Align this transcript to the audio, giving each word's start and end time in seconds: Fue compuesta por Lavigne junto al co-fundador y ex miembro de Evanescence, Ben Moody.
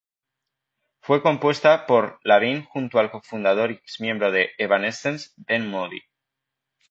Fue 1.03 1.21
compuesta 1.21 1.85
por 1.85 2.19
Lavigne 2.23 2.63
junto 2.71 2.97
al 2.97 3.11
co-fundador 3.11 3.69
y 3.69 3.75
ex 3.75 4.01
miembro 4.01 4.31
de 4.31 4.49
Evanescence, 4.57 5.29
Ben 5.37 5.69
Moody. 5.69 5.99